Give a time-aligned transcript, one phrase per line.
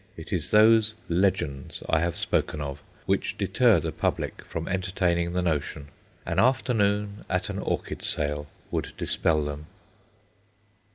[0.17, 5.43] It is those "legends," I have spoken of which deter the public from entertaining the
[5.43, 5.89] notion.
[6.25, 9.67] An afternoon at an orchid sale would dispel them.